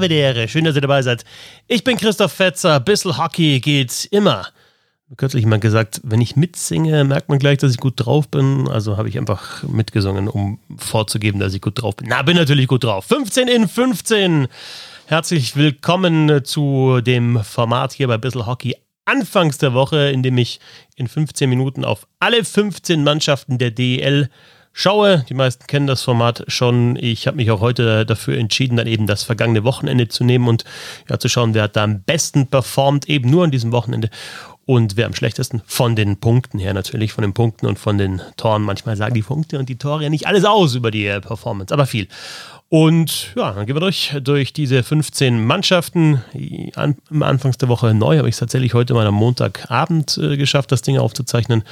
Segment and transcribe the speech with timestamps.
[0.00, 0.48] Belvedere.
[0.48, 1.26] Schön, dass ihr dabei seid.
[1.68, 2.80] Ich bin Christoph Fetzer.
[2.80, 4.46] Bissel Hockey geht immer.
[5.18, 8.66] Kürzlich jemand gesagt, wenn ich mitsinge, merkt man gleich, dass ich gut drauf bin.
[8.66, 12.08] Also habe ich einfach mitgesungen, um vorzugeben, dass ich gut drauf bin.
[12.08, 13.04] Na, bin natürlich gut drauf.
[13.04, 14.48] 15 in 15.
[15.04, 20.60] Herzlich willkommen zu dem Format hier bei Bissel Hockey anfangs der Woche, in dem ich
[20.96, 24.30] in 15 Minuten auf alle 15 Mannschaften der DEL
[24.72, 25.24] schaue.
[25.28, 26.96] Die meisten kennen das Format schon.
[26.96, 30.64] Ich habe mich auch heute dafür entschieden, dann eben das vergangene Wochenende zu nehmen und
[31.08, 34.10] ja, zu schauen, wer hat da am besten performt, eben nur an diesem Wochenende.
[34.66, 35.62] Und wer am schlechtesten?
[35.66, 38.62] Von den Punkten her natürlich, von den Punkten und von den Toren.
[38.62, 41.86] Manchmal sagen die Punkte und die Tore ja nicht alles aus über die Performance, aber
[41.86, 42.06] viel.
[42.72, 46.22] Und ja, dann gehen wir durch, durch diese 15 Mannschaften.
[46.76, 50.70] An, Anfangs der Woche neu habe ich es tatsächlich heute mal am Montagabend äh, geschafft,
[50.70, 51.64] das Ding aufzuzeichnen.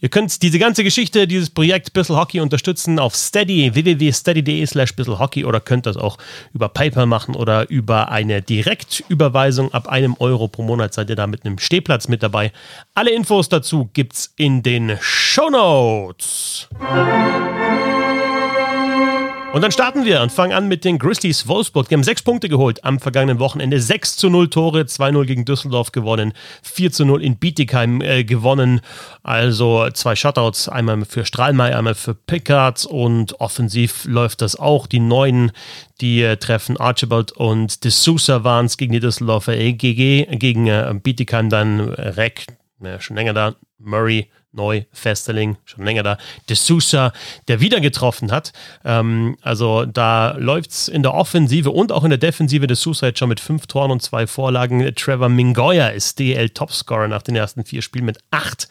[0.00, 5.44] Ihr könnt diese ganze Geschichte, dieses Projekt Bissel Hockey unterstützen auf steady, www.steady.de slash Hockey
[5.44, 6.16] oder könnt das auch
[6.54, 11.26] über PayPal machen oder über eine Direktüberweisung ab einem Euro pro Monat seid ihr da
[11.26, 12.50] mit einem Stehplatz mit dabei.
[12.94, 16.66] Alle Infos dazu gibt's in den Show Notes.
[19.56, 21.88] Und dann starten wir und fangen an mit den Grizzlies Wolfsburg.
[21.88, 23.80] Die haben sechs Punkte geholt am vergangenen Wochenende.
[23.80, 28.82] 6 zu 0 Tore, 2-0 gegen Düsseldorf gewonnen, 4 zu 0 in Bietigheim äh, gewonnen.
[29.22, 34.86] Also zwei Shutouts, einmal für Strahlmeier, einmal für Pickard und offensiv läuft das auch.
[34.86, 35.52] Die neuen,
[36.02, 40.94] die äh, treffen Archibald und De Sousa waren es gegen die Düsseldorfer EGG, gegen äh,
[41.02, 42.44] Bietigheim dann Reck,
[42.98, 46.18] schon länger da, Murray, neu, Festerling, schon länger da,
[46.48, 47.12] De Sousa,
[47.48, 48.52] der wieder getroffen hat.
[48.84, 52.66] Ähm, also da läuft es in der Offensive und auch in der Defensive.
[52.66, 54.94] De Sousa jetzt schon mit fünf Toren und zwei Vorlagen.
[54.94, 58.68] Trevor Mingoya ist DL-Topscorer nach den ersten vier Spielen mit acht.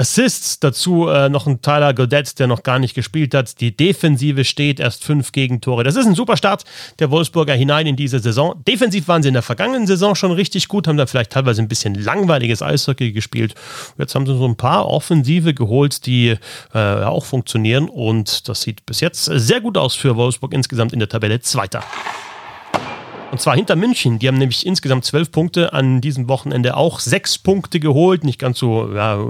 [0.00, 3.60] Assists, dazu äh, noch ein Tyler Godet, der noch gar nicht gespielt hat.
[3.60, 5.84] Die Defensive steht erst fünf Gegentore.
[5.84, 6.64] Das ist ein super Start
[7.00, 8.64] der Wolfsburger hinein in diese Saison.
[8.66, 11.68] Defensiv waren sie in der vergangenen Saison schon richtig gut, haben da vielleicht teilweise ein
[11.68, 13.54] bisschen langweiliges Eishockey gespielt.
[13.98, 16.36] Jetzt haben sie so ein paar Offensive geholt, die
[16.72, 20.98] äh, auch funktionieren und das sieht bis jetzt sehr gut aus für Wolfsburg insgesamt in
[20.98, 21.84] der Tabelle Zweiter.
[23.30, 24.18] Und zwar hinter München.
[24.18, 28.24] Die haben nämlich insgesamt zwölf Punkte an diesem Wochenende auch sechs Punkte geholt.
[28.24, 29.20] Nicht ganz so ja,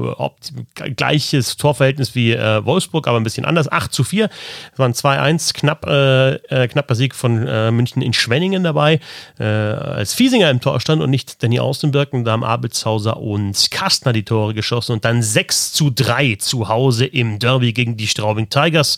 [0.96, 3.70] gleiches Torverhältnis wie äh, Wolfsburg, aber ein bisschen anders.
[3.70, 4.30] 8 zu 4.
[4.72, 5.52] Es waren 2-1.
[5.52, 9.00] Knapp, äh, äh, knapper Sieg von äh, München in Schwenningen dabei.
[9.38, 12.08] Äh, als Fiesinger im Tor stand und nicht Danny Austenberg.
[12.12, 14.92] da haben Abelshauser und Kastner die Tore geschossen.
[14.92, 18.96] Und dann 6 zu 3 zu Hause im Derby gegen die Straubing Tigers.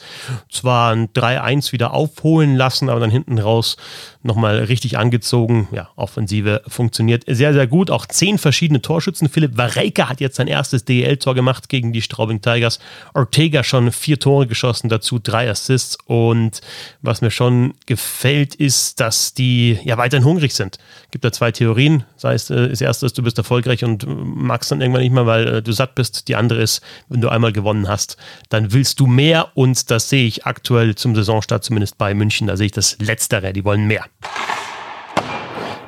[0.49, 3.77] Zwar ein 3-1 wieder aufholen lassen, aber dann hinten raus
[4.25, 5.69] nochmal richtig angezogen.
[5.73, 7.91] Ja, Offensive funktioniert sehr, sehr gut.
[7.91, 9.29] Auch zehn verschiedene Torschützen.
[9.29, 12.79] Philipp Vareika hat jetzt sein erstes DEL-Tor gemacht gegen die Straubing Tigers.
[13.15, 15.99] Ortega schon vier Tore geschossen, dazu drei Assists.
[16.07, 16.61] Und
[17.01, 20.79] was mir schon gefällt, ist, dass die ja weiterhin hungrig sind.
[21.13, 22.05] Gibt da zwei Theorien.
[22.17, 25.27] Sei es äh, das erste ist, du bist erfolgreich und magst dann irgendwann nicht mehr,
[25.27, 26.27] weil äh, du satt bist.
[26.27, 28.17] Die andere ist, wenn du einmal gewonnen hast,
[28.49, 29.49] dann willst du mehr.
[29.55, 32.47] Und das sehe ich aktuell zum Saisonstart, zumindest bei München.
[32.47, 33.53] Da sehe ich das Letztere.
[33.53, 34.07] Die wollen mehr.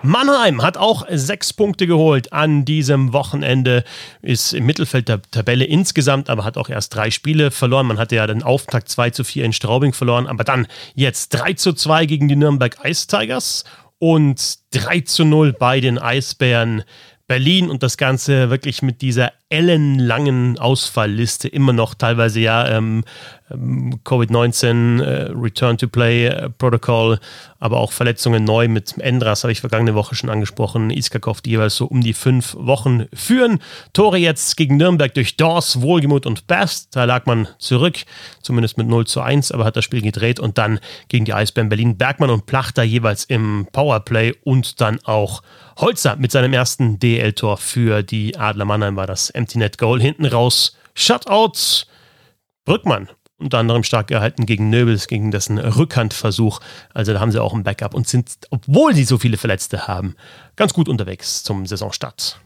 [0.06, 3.84] Mannheim hat auch sechs Punkte geholt an diesem Wochenende,
[4.20, 7.86] ist im Mittelfeld der Tabelle insgesamt, aber hat auch erst drei Spiele verloren.
[7.86, 11.54] Man hatte ja den Auftakt 2 zu 4 in Straubing verloren, aber dann jetzt 3
[11.54, 13.64] zu 2 gegen die Nürnberg Ice Tigers
[13.98, 16.84] und 3 zu 0 bei den Eisbären
[17.26, 23.04] Berlin und das Ganze wirklich mit dieser ellenlangen Ausfallliste immer noch teilweise ja ähm,
[23.50, 27.18] ähm Covid-19, äh, Return to Play äh, Protocol,
[27.58, 31.76] aber auch Verletzungen neu mit Endras, habe ich vergangene Woche schon angesprochen, Iskakov, die jeweils
[31.76, 33.60] so um die fünf Wochen führen.
[33.92, 37.98] Tore jetzt gegen Nürnberg durch Dors, Wohlgemuth und Best, da lag man zurück,
[38.42, 41.68] zumindest mit 0 zu 1, aber hat das Spiel gedreht und dann gegen die Eisbären
[41.68, 45.42] Berlin Bergmann und Plachter jeweils im Powerplay und dann auch
[45.76, 50.24] Holzer mit seinem ersten DL-Tor für die Adler Mannheim war das Empty Net Goal hinten
[50.26, 50.76] raus.
[50.94, 51.86] Shutouts.
[52.64, 56.60] Brückmann unter anderem stark gehalten gegen Nöbels, gegen dessen Rückhandversuch.
[56.92, 60.16] Also da haben sie auch ein Backup und sind, obwohl sie so viele Verletzte haben,
[60.56, 62.40] ganz gut unterwegs zum Saisonstart.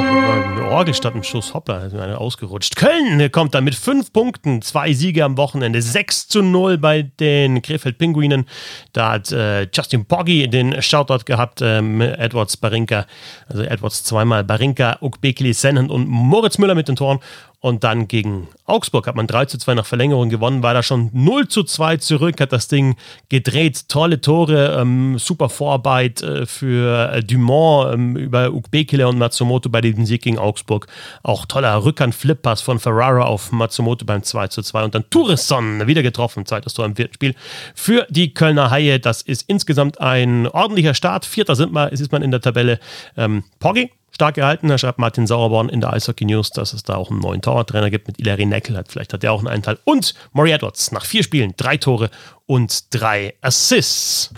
[0.00, 2.76] Eine Orgel statt einem Schuss, hoppla, ist mir ausgerutscht.
[2.76, 7.62] Köln kommt dann mit fünf Punkten, zwei Siege am Wochenende, 6 zu 0 bei den
[7.62, 8.46] Krefeld Pinguinen.
[8.92, 13.06] Da hat äh, Justin Poggi den Shoutout gehabt, ähm, Edwards Barinka,
[13.48, 17.20] also Edwards zweimal Barinka, Ukbekili Senhand und Moritz Müller mit den Toren.
[17.62, 21.10] Und dann gegen Augsburg hat man 3 zu 2 nach Verlängerung gewonnen, war da schon
[21.12, 22.96] 0 zu 2 zurück, hat das Ding
[23.28, 23.88] gedreht.
[23.88, 29.82] Tolle Tore, ähm, super Vorarbeit äh, für äh, Dumont ähm, über Ukbekele und Matsumoto bei
[29.82, 30.86] dem Sieg gegen Augsburg.
[31.22, 34.84] Auch toller Rückhand-Flippass von Ferrara auf Matsumoto beim 2 zu 2.
[34.84, 37.34] Und dann Tourisson wieder getroffen, zweites Tor im vierten Spiel
[37.74, 39.00] für die Kölner Haie.
[39.00, 41.26] Das ist insgesamt ein ordentlicher Start.
[41.26, 42.80] Vierter sind wir, ist man in der Tabelle.
[43.18, 44.68] Ähm, Poggi stark gehalten.
[44.68, 47.90] Da schreibt Martin Sauerborn in der Eishockey News, dass es da auch einen neuen Torwarttrainer
[47.90, 48.76] gibt mit Ilari Neckel.
[48.76, 49.78] Hat, vielleicht hat der auch einen Einteil.
[49.84, 52.10] Und Maury Edwards nach vier Spielen, drei Tore
[52.46, 54.32] und drei Assists.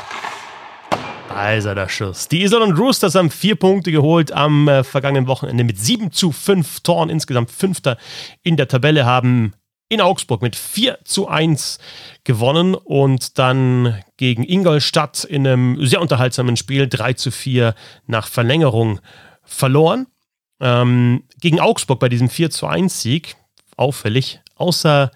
[1.34, 2.28] Also der Schuss.
[2.28, 6.80] Die Iserlohn Roosters haben vier Punkte geholt am äh, vergangenen Wochenende mit sieben zu fünf
[6.80, 7.08] Toren.
[7.08, 7.96] Insgesamt Fünfter
[8.42, 9.54] in der Tabelle haben
[9.92, 11.78] in Augsburg mit 4 zu 1
[12.24, 17.74] gewonnen und dann gegen Ingolstadt in einem sehr unterhaltsamen Spiel 3 zu 4
[18.06, 19.00] nach Verlängerung
[19.44, 20.06] verloren.
[20.60, 23.36] Ähm, gegen Augsburg bei diesem 4 zu 1 Sieg,
[23.76, 25.10] auffällig, außer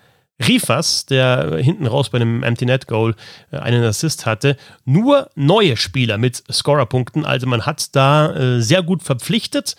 [0.47, 3.15] Rifas, der hinten raus bei einem Empty Net Goal
[3.51, 7.25] äh, einen Assist hatte, nur neue Spieler mit Scorerpunkten.
[7.25, 9.77] Also man hat da äh, sehr gut verpflichtet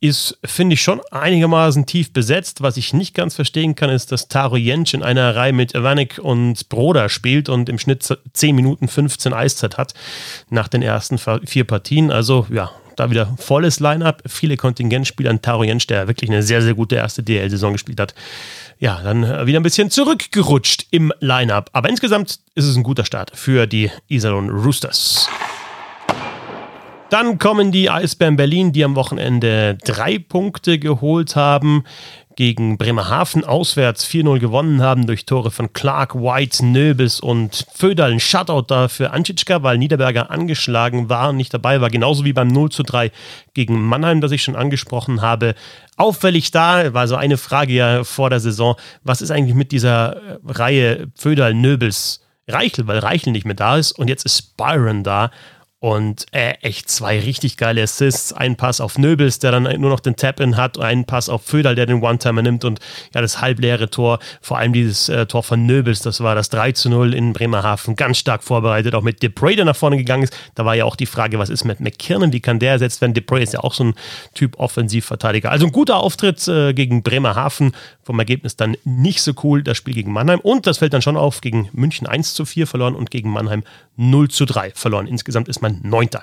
[0.00, 2.62] ist, finde ich, schon einigermaßen tief besetzt.
[2.62, 6.20] Was ich nicht ganz verstehen kann, ist, dass Taro Jensch in einer Reihe mit Ivanek
[6.22, 9.94] und Broda spielt und im Schnitt 10 Minuten 15 Eiszeit hat
[10.50, 12.12] nach den ersten vier Partien.
[12.12, 16.74] Also ja, da wieder volles Line-up, viele Kontingentspieler Taro Jensch, der wirklich eine sehr, sehr
[16.74, 18.14] gute erste DL-Saison gespielt hat.
[18.78, 21.70] Ja, dann wieder ein bisschen zurückgerutscht im Line-up.
[21.72, 25.28] Aber insgesamt ist es ein guter Start für die Iserlohn Roosters.
[27.10, 31.84] Dann kommen die Eisbären Berlin, die am Wochenende drei Punkte geholt haben
[32.38, 38.12] gegen Bremerhaven auswärts 4-0 gewonnen haben durch Tore von Clark, White, Nöbis und Föderl.
[38.12, 41.90] Ein Shutout da für Anschitschka, weil Niederberger angeschlagen war und nicht dabei war.
[41.90, 43.10] Genauso wie beim 0 3
[43.54, 45.56] gegen Mannheim, das ich schon angesprochen habe.
[45.96, 48.76] Auffällig da war so eine Frage ja vor der Saison.
[49.02, 53.90] Was ist eigentlich mit dieser Reihe Föderl, Nöbis, Reichel, weil Reichel nicht mehr da ist
[53.90, 55.32] und jetzt ist Byron da
[55.80, 58.32] und äh, echt zwei richtig geile Assists.
[58.32, 61.76] Ein Pass auf Nöbels, der dann nur noch den Tap-In hat, einen Pass auf Föderl,
[61.76, 62.80] der den One-Timer nimmt und
[63.14, 66.72] ja, das halbleere Tor, vor allem dieses äh, Tor von Nöbels, das war das 3
[66.72, 70.36] zu 0 in Bremerhaven, ganz stark vorbereitet, auch mit Depray, der nach vorne gegangen ist.
[70.56, 73.14] Da war ja auch die Frage, was ist mit McKiernan, wie kann der ersetzt werden?
[73.14, 73.94] Depray ist ja auch so ein
[74.34, 75.52] Typ Offensivverteidiger.
[75.52, 77.72] Also ein guter Auftritt äh, gegen Bremerhaven,
[78.02, 81.16] vom Ergebnis dann nicht so cool, das Spiel gegen Mannheim und das fällt dann schon
[81.16, 83.62] auf, gegen München 1 zu 4 verloren und gegen Mannheim
[83.96, 85.06] 0 zu 3 verloren.
[85.06, 86.22] Insgesamt ist man man Neunter.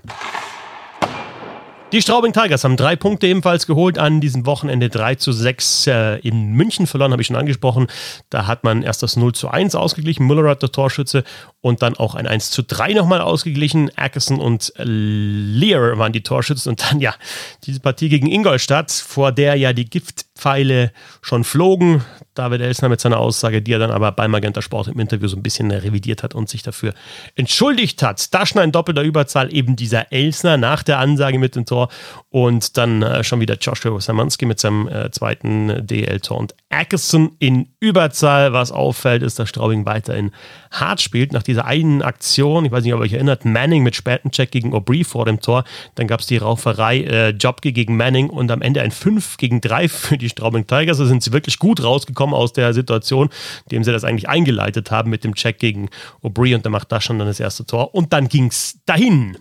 [1.92, 6.18] Die Straubing Tigers haben drei Punkte ebenfalls geholt an diesem Wochenende 3 zu 6 äh,
[6.20, 7.88] in München verloren, habe ich schon angesprochen.
[8.30, 11.24] Da hat man erst das 0 zu 1 ausgeglichen, Müller hat der Torschütze
[11.66, 13.90] und dann auch ein 1 zu 3 nochmal ausgeglichen.
[13.96, 17.16] Ackerson und Lear waren die Torschützen und dann ja
[17.64, 20.92] diese Partie gegen Ingolstadt, vor der ja die Giftpfeile
[21.24, 22.04] schon flogen.
[22.36, 25.38] David Elsner mit seiner Aussage, die er dann aber beim Magenta Sport im Interview so
[25.38, 26.94] ein bisschen revidiert hat und sich dafür
[27.36, 28.32] entschuldigt hat.
[28.34, 31.90] Daschner in doppelter Überzahl, eben dieser Elsner nach der Ansage mit dem Tor
[32.30, 37.70] und dann äh, schon wieder Joshua Samanski mit seinem äh, zweiten DL-Tor und Ackerson in
[37.80, 38.52] Überzahl.
[38.52, 40.32] Was auffällt, ist, dass Straubing weiterhin
[40.72, 41.32] hart spielt.
[41.32, 44.74] Nach einen Aktion, ich weiß nicht, ob ihr euch erinnert, Manning mit späten Check gegen
[44.74, 45.64] Aubry vor dem Tor.
[45.96, 49.62] Dann gab es die Rauferei äh, Jobke gegen Manning und am Ende ein 5 gegen
[49.62, 50.98] 3 für die Straubing Tigers.
[50.98, 53.30] Da sind sie wirklich gut rausgekommen aus der Situation,
[53.64, 55.90] indem sie das eigentlich eingeleitet haben mit dem Check gegen
[56.22, 57.94] Aubry und da macht das schon dann das erste Tor.
[57.94, 59.38] Und dann ging es dahin.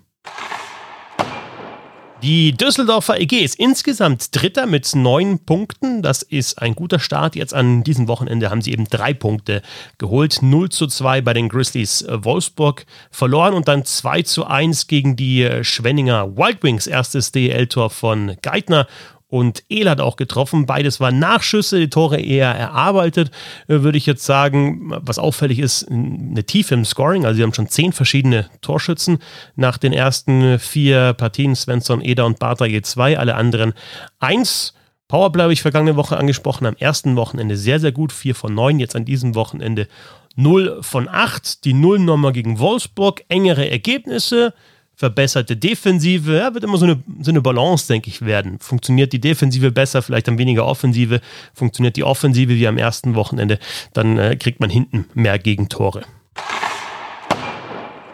[2.25, 6.01] Die Düsseldorfer EG ist insgesamt Dritter mit neun Punkten.
[6.01, 7.37] Das ist ein guter Start.
[7.37, 9.61] Jetzt an diesem Wochenende haben sie eben drei Punkte
[9.99, 10.39] geholt.
[10.41, 15.17] 0 zu 2 bei den Grizzlies äh, Wolfsburg verloren und dann 2 zu 1 gegen
[15.17, 16.87] die äh, Schwenninger Wild Wings.
[16.87, 18.87] Erstes DL-Tor von Geithner
[19.35, 20.65] und El hat auch getroffen.
[20.65, 23.33] Beides waren Nachschüsse, die Tore eher erarbeitet,
[23.67, 24.93] äh, würde ich jetzt sagen.
[24.95, 27.25] Was auffällig ist, eine Tiefe im Scoring.
[27.25, 29.19] Also sie haben schon zehn verschiedene Torschützen
[29.57, 31.57] nach den ersten vier Partien.
[31.57, 33.73] Svensson, Eder und Bartra je zwei, alle anderen
[34.21, 34.73] eins.
[35.09, 36.67] Powerplay habe ich vergangene Woche angesprochen.
[36.67, 38.13] Am ersten Wochenende sehr, sehr gut.
[38.13, 38.79] Vier von neun.
[38.79, 39.89] Jetzt an diesem Wochenende
[40.37, 41.65] 0 von 8.
[41.65, 43.25] Die Nullnummer gegen Wolfsburg.
[43.29, 44.55] Engere Ergebnisse
[44.97, 46.37] verbesserte Defensive.
[46.37, 48.59] Ja, wird immer so eine, so eine Balance, denke ich, werden.
[48.59, 51.21] Funktioniert die Defensive besser, vielleicht dann weniger Offensive.
[51.53, 53.59] Funktioniert die Offensive wie am ersten Wochenende,
[53.93, 56.03] dann äh, kriegt man hinten mehr Gegentore.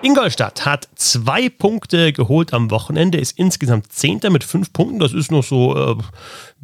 [0.02, 4.98] Ingolstadt hat zwei Punkte geholt am Wochenende, ist insgesamt Zehnter mit fünf Punkten.
[4.98, 5.96] Das ist noch so, äh,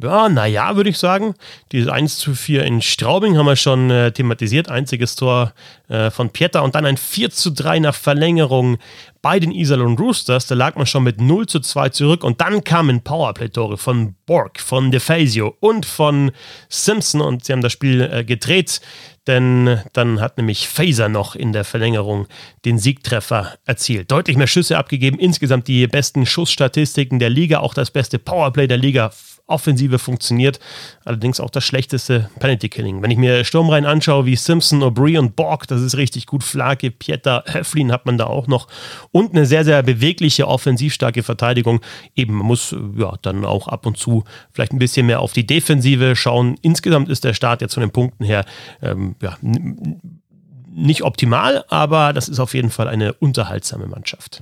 [0.01, 1.35] ja, naja, würde ich sagen.
[1.71, 4.69] Dieses 1 zu 4 in Straubing haben wir schon äh, thematisiert.
[4.69, 5.53] Einziges Tor
[5.87, 8.79] äh, von Pieter und dann ein 4 zu 3 nach Verlängerung
[9.27, 10.47] bei den Iserlohn Roosters.
[10.47, 14.57] Da lag man schon mit 0 zu 2 zurück und dann kamen Powerplay-Tore von Borg,
[14.57, 16.31] von DeFazio und von
[16.69, 18.79] Simpson und sie haben das Spiel äh, gedreht
[19.27, 22.27] denn dann hat nämlich Phaser noch in der Verlängerung
[22.63, 24.09] den Siegtreffer erzielt.
[24.09, 28.77] Deutlich mehr Schüsse abgegeben, insgesamt die besten Schussstatistiken der Liga, auch das beste Powerplay der
[28.77, 29.11] Liga
[29.47, 30.59] Offensive funktioniert.
[31.05, 33.01] Allerdings auch das schlechteste Penalty-Killing.
[33.01, 36.43] Wenn ich mir Sturmreihen anschaue, wie Simpson, O'Brien und Borg, das ist richtig gut.
[36.43, 38.67] Flake, Pieter, Höflin hat man da auch noch.
[39.11, 41.81] Und eine sehr, sehr bewegliche, offensivstarke Verteidigung.
[42.15, 45.47] Eben, man muss ja dann auch ab und zu vielleicht ein bisschen mehr auf die
[45.47, 46.57] Defensive schauen.
[46.61, 48.45] Insgesamt ist der Start jetzt von den Punkten her
[48.81, 54.39] ähm, ja, nicht optimal, aber das ist auf jeden Fall eine unterhaltsame Mannschaft.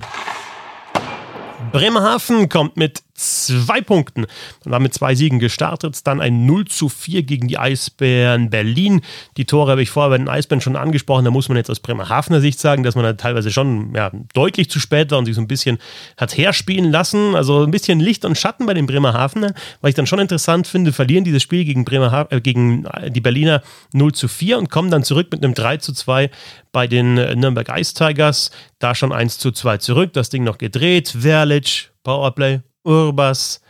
[1.72, 4.26] Bremerhaven kommt mit zwei Punkten.
[4.64, 9.00] Man war mit zwei Siegen gestartet, dann ein 0 zu 4 gegen die Eisbären Berlin.
[9.36, 11.24] Die Tore habe ich vorher bei den Eisbären schon angesprochen.
[11.24, 14.70] Da muss man jetzt aus Bremerhavener Sicht sagen, dass man da teilweise schon ja, deutlich
[14.70, 15.78] zu spät war und sich so ein bisschen
[16.16, 17.34] hat herspielen lassen.
[17.34, 20.92] Also ein bisschen Licht und Schatten bei den Bremerhavener, was ich dann schon interessant finde,
[20.92, 25.28] verlieren dieses Spiel gegen, äh, gegen die Berliner 0 zu 4 und kommen dann zurück
[25.30, 26.30] mit einem 3 zu 2
[26.72, 28.50] bei den Nürnberg Ice Tigers.
[28.78, 31.16] Da schon 1 zu 2 zurück, das Ding noch gedreht.
[31.18, 33.60] Verlic, Powerplay, Urbas,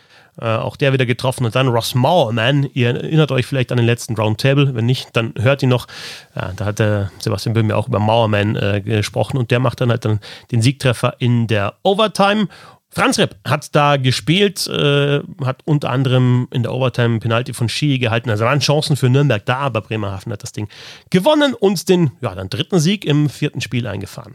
[0.40, 1.46] äh, auch der wieder getroffen.
[1.46, 2.68] Und dann Ross Mowerman.
[2.74, 4.74] Ihr erinnert euch vielleicht an den letzten Roundtable.
[4.74, 5.86] Wenn nicht, dann hört ihn noch.
[6.34, 9.80] Ja, da hat der Sebastian Böhm ja auch über Mowerman äh, gesprochen und der macht
[9.80, 10.20] dann halt dann
[10.52, 12.48] den Siegtreffer in der Overtime.
[12.96, 17.98] Franz Repp hat da gespielt, äh, hat unter anderem in der Overtime Penalty von Ski
[17.98, 18.30] gehalten.
[18.30, 20.68] Also waren Chancen für Nürnberg da, aber Bremerhaven hat das Ding
[21.10, 24.34] gewonnen und den ja, dann dritten Sieg im vierten Spiel eingefahren.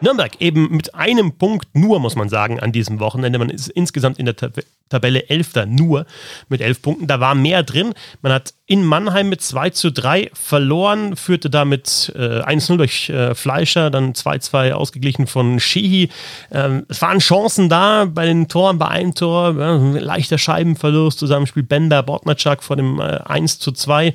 [0.00, 3.38] Nürnberg eben mit einem Punkt nur, muss man sagen, an diesem Wochenende.
[3.38, 4.52] Man ist insgesamt in der Tab
[4.88, 6.06] Tabelle Elfter nur
[6.48, 7.06] mit elf Punkten.
[7.06, 7.94] Da war mehr drin.
[8.22, 13.34] Man hat in Mannheim mit 2 zu 3 verloren, führte damit äh, 1-0 durch äh,
[13.34, 16.10] Fleischer, dann 2-2 ausgeglichen von Sheehy.
[16.52, 21.62] Ähm, es waren Chancen da bei den Toren, bei einem Tor, ja, leichter Scheibenverlust, Zusammenspiel
[21.62, 24.12] Bender, Bortnatschak vor dem äh, 1 zu 2.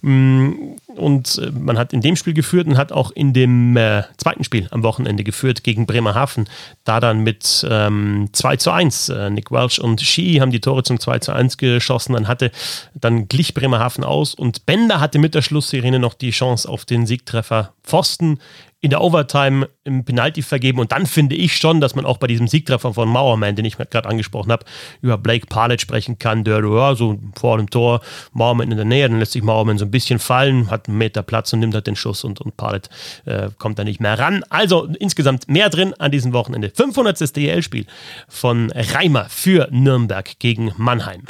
[0.00, 0.50] Mm,
[0.96, 4.42] und äh, man hat in dem Spiel geführt und hat auch in dem äh, zweiten
[4.42, 6.48] Spiel am Wochenende geführt gegen Bremerhaven.
[6.82, 9.10] Da dann mit ähm, 2 zu 1.
[9.10, 12.12] Äh, Nick Welch und Ski haben die Tore zum 2 zu 1 geschossen.
[12.12, 12.50] Dann hatte,
[12.94, 17.06] dann glich Bremerhaven aus und Bender hatte mit der Schlusssirene noch die Chance auf den
[17.06, 18.38] Siegtreffer Pfosten
[18.82, 20.80] in der Overtime im Penalty vergeben.
[20.80, 23.76] Und dann finde ich schon, dass man auch bei diesem Siegtreffer von Mauerman, den ich
[23.76, 24.64] gerade angesprochen habe,
[25.00, 28.00] über Blake Parlett sprechen kann, der ja, so vor dem Tor,
[28.32, 31.22] Mauerman in der Nähe, dann lässt sich Mauerman so ein bisschen fallen, hat einen Meter
[31.22, 32.90] Platz und nimmt halt den Schuss und, und Parlett
[33.24, 34.42] äh, kommt da nicht mehr ran.
[34.50, 36.72] Also insgesamt mehr drin an diesem Wochenende.
[36.74, 37.22] 500.
[37.36, 37.86] DL-Spiel
[38.28, 41.22] von Reimer für Nürnberg gegen Mannheim.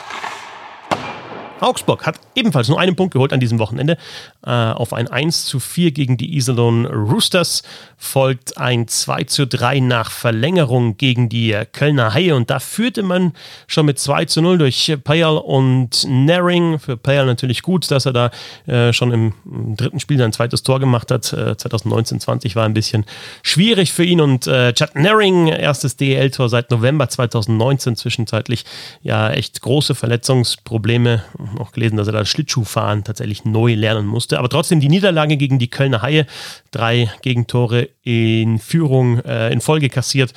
[1.63, 3.97] Augsburg hat ebenfalls nur einen Punkt geholt an diesem Wochenende.
[4.45, 7.63] Äh, auf ein 1 zu 4 gegen die Iserlohn Roosters
[7.97, 12.35] folgt ein 2 zu 3 nach Verlängerung gegen die Kölner Haie.
[12.35, 13.33] Und da führte man
[13.69, 16.81] schon mit 2 zu 0 durch Payal und Nering.
[16.81, 18.31] Für Payal natürlich gut, dass er da
[18.67, 21.33] äh, schon im, im, dritten Spiel sein zweites Tor gemacht hat.
[21.33, 23.05] Äh, 2019-20 war ein bisschen
[23.43, 24.21] schwierig für ihn.
[24.21, 28.65] Und äh, Chad Nering, erstes DL-Tor seit November 2019, zwischenzeitlich
[29.03, 31.23] ja echt große Verletzungsprobleme
[31.59, 34.39] auch gelesen, dass er das Schlittschuhfahren tatsächlich neu lernen musste.
[34.39, 36.27] Aber trotzdem die Niederlage gegen die Kölner Haie,
[36.71, 40.33] drei Gegentore in Führung äh, in Folge kassiert.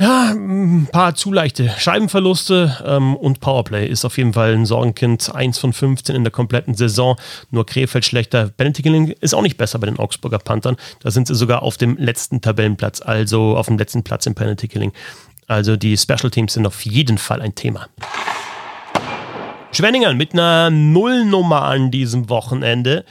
[0.00, 5.34] Ja, ein paar zu leichte Scheibenverluste ähm, und Powerplay ist auf jeden Fall ein Sorgenkind.
[5.34, 7.16] Eins von 15 in der kompletten Saison.
[7.50, 8.50] Nur Krefeld schlechter.
[8.56, 8.86] Benedikt
[9.20, 10.76] ist auch nicht besser bei den Augsburger Panthern.
[11.00, 14.68] Da sind sie sogar auf dem letzten Tabellenplatz, also auf dem letzten Platz im Penalty
[14.68, 14.92] Killing.
[15.46, 17.86] Also die Special Teams sind auf jeden Fall ein Thema.
[19.72, 23.04] Schwenningen mit einer Nullnummer an diesem Wochenende.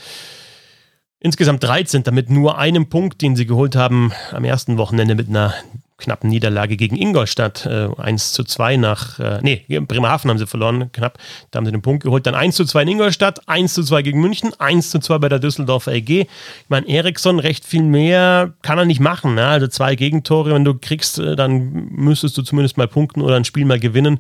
[1.19, 5.53] Insgesamt 13, damit nur einem Punkt, den sie geholt haben am ersten Wochenende mit einer
[5.99, 7.65] knappen Niederlage gegen Ingolstadt.
[7.65, 11.17] Äh, 1 zu 2 nach, äh, nee, Bremerhaven haben sie verloren, knapp.
[11.51, 12.25] Da haben sie den Punkt geholt.
[12.25, 15.29] Dann 1 zu 2 in Ingolstadt, 1 zu 2 gegen München, 1 zu 2 bei
[15.29, 16.21] der Düsseldorfer EG.
[16.21, 16.27] Ich
[16.69, 19.35] meine, Eriksson recht viel mehr kann er nicht machen.
[19.35, 19.45] Ne?
[19.45, 23.45] Also zwei Gegentore, wenn du kriegst, äh, dann müsstest du zumindest mal punkten oder ein
[23.45, 24.19] Spiel mal gewinnen.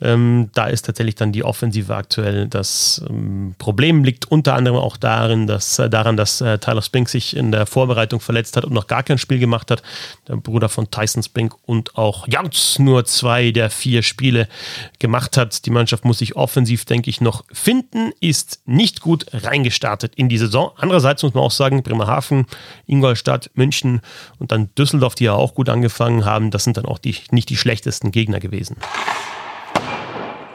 [0.00, 4.04] Ähm, da ist tatsächlich dann die Offensive aktuell das ähm, Problem.
[4.04, 7.66] Liegt unter anderem auch darin, dass, äh, daran, dass äh, Tyler Spink sich in der
[7.66, 9.82] Vorbereitung verletzt hat und noch gar kein Spiel gemacht hat.
[10.28, 14.48] Der Bruder von Tyson Leistungsbrink und auch Jauts nur zwei der vier Spiele
[14.98, 15.64] gemacht hat.
[15.66, 20.38] Die Mannschaft muss sich offensiv, denke ich, noch finden, ist nicht gut reingestartet in die
[20.38, 20.72] Saison.
[20.76, 22.46] Andererseits muss man auch sagen, Bremerhaven,
[22.86, 24.00] Ingolstadt, München
[24.38, 27.48] und dann Düsseldorf, die ja auch gut angefangen haben, das sind dann auch die, nicht
[27.48, 28.76] die schlechtesten Gegner gewesen.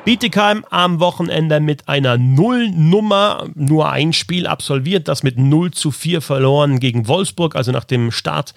[0.10, 6.22] Bietigheim am Wochenende mit einer Nullnummer, nur ein Spiel absolviert, das mit 0 zu 4
[6.22, 8.56] verloren gegen Wolfsburg, also nach dem Start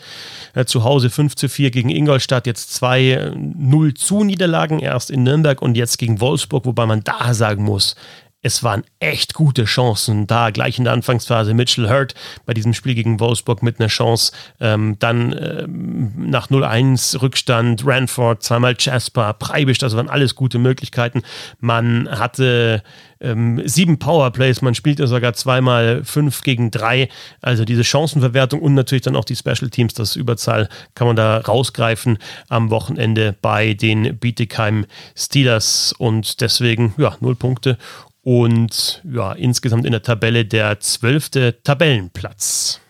[0.55, 5.11] äh, zu Hause 5 zu 4 gegen Ingolstadt, jetzt zwei 0 äh, zu Niederlagen, erst
[5.11, 7.97] in Nürnberg und jetzt gegen Wolfsburg, wobei man da sagen muss,
[8.43, 11.55] es waren echt gute Chancen da, gleich in der Anfangsphase.
[11.55, 14.33] Mitchell Hurt bei diesem Spiel gegen Wolfsburg mit einer Chance.
[14.61, 21.23] Ähm, dann ähm, nach 0-1 Rückstand, Ranford, zweimal Jasper, Preibisch, das waren alles gute Möglichkeiten.
[21.61, 22.83] Man hatte
[23.21, 27.09] ähm, sieben Powerplays, man spielte sogar zweimal fünf gegen drei.
[27.41, 31.39] Also diese Chancenverwertung und natürlich dann auch die Special Teams, das Überzahl kann man da
[31.39, 32.19] rausgreifen
[32.49, 37.79] am Wochenende bei den Bietigheim Steelers und deswegen, ja, null Punkte
[38.23, 42.81] und ja, insgesamt in der Tabelle der zwölfte Tabellenplatz.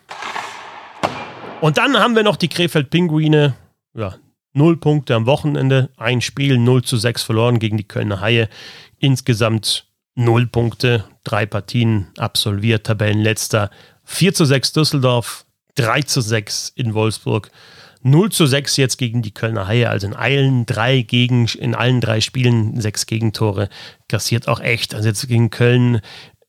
[1.61, 3.55] Und dann haben wir noch die Krefeld Pinguine.
[3.95, 4.17] Ja,
[4.53, 8.49] null Punkte am Wochenende, ein Spiel 0 zu 6 verloren gegen die Kölner Haie.
[8.99, 13.71] Insgesamt null Punkte, drei Partien absolviert, Tabellenletzter.
[14.05, 15.47] 4 zu 6 Düsseldorf,
[15.77, 17.51] 3 zu 6 in Wolfsburg.
[18.03, 22.01] 0 zu 6 jetzt gegen die Kölner Haie, also in allen drei, gegen, in allen
[22.01, 23.69] drei Spielen sechs Gegentore
[24.09, 24.95] kassiert auch echt.
[24.95, 26.01] Also jetzt gegen Köln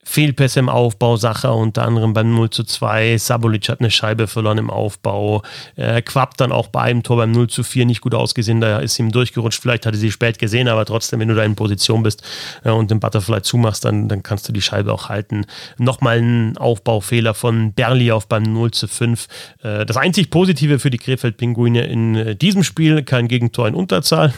[0.03, 3.17] Fehlpässe im Aufbau, Sacher unter anderem beim 0 zu 2.
[3.17, 5.43] Sabolic hat eine Scheibe verloren im Aufbau.
[5.75, 8.79] Äh, Quapp dann auch bei einem Tor beim 0 zu 4 nicht gut ausgesehen, da
[8.79, 9.61] ist ihm durchgerutscht.
[9.61, 12.23] Vielleicht hatte sie spät gesehen, aber trotzdem, wenn du da in Position bist
[12.63, 15.45] äh, und den Butterfly zumachst, dann, dann kannst du die Scheibe auch halten.
[15.77, 19.27] Nochmal ein Aufbaufehler von Berli auf beim 0 zu 5.
[19.63, 24.33] Äh, das einzig Positive für die Krefeld-Pinguine in äh, diesem Spiel, kein Gegentor in Unterzahl.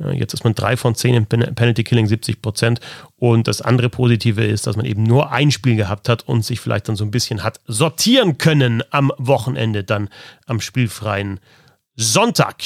[0.00, 2.80] Äh, jetzt ist man 3 von 10 im Penalty Killing, 70 Prozent.
[3.16, 6.60] Und das andere Positive ist, dass man eben nur ein Spiel gehabt hat und sich
[6.60, 10.08] vielleicht dann so ein bisschen hat sortieren können am Wochenende, dann
[10.46, 11.40] am spielfreien
[11.94, 12.62] Sonntag.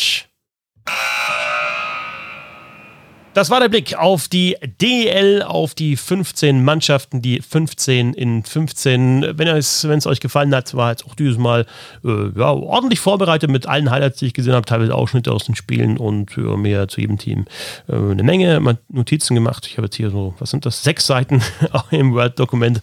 [3.34, 9.38] Das war der Blick auf die DL, auf die 15 Mannschaften, die 15 in 15.
[9.38, 11.66] Wenn es, wenn es euch gefallen hat, war jetzt auch dieses Mal
[12.04, 15.54] äh, ja, ordentlich vorbereitet mit allen Highlights, die ich gesehen habe, teilweise Ausschnitte aus den
[15.54, 17.44] Spielen und äh, mir zu jedem Team
[17.88, 19.66] äh, eine Menge Notizen gemacht.
[19.66, 20.82] Ich habe jetzt hier so, was sind das?
[20.82, 21.42] Sechs Seiten
[21.90, 22.80] im Word-Dokument,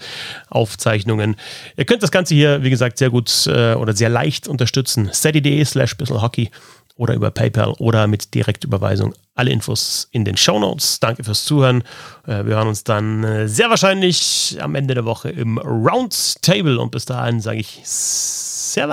[0.50, 1.36] Aufzeichnungen.
[1.76, 5.10] Ihr könnt das Ganze hier, wie gesagt, sehr gut äh, oder sehr leicht unterstützen.
[5.12, 6.50] steady.de slash Hockey
[6.96, 9.14] oder über PayPal oder mit Direktüberweisung.
[9.34, 11.00] Alle Infos in den Show Notes.
[11.00, 11.84] Danke fürs Zuhören.
[12.26, 16.92] Äh, wir hören uns dann äh, sehr wahrscheinlich am Ende der Woche im Roundtable und
[16.92, 18.86] bis dahin sage ich Servus.